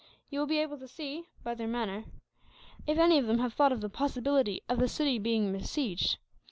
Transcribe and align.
You 0.31 0.39
will 0.39 0.47
be 0.47 0.57
able 0.57 0.79
to 0.79 0.87
see, 0.87 1.25
by 1.43 1.53
their 1.53 1.67
manner, 1.67 2.05
if 2.87 2.97
any 2.97 3.19
of 3.19 3.27
them 3.27 3.37
have 3.37 3.53
thought 3.53 3.71
of 3.71 3.81
the 3.81 3.87
possibility 3.89 4.63
of 4.67 4.79
the 4.79 4.87
city 4.87 5.19
being 5.19 5.51
besieged. 5.51 6.17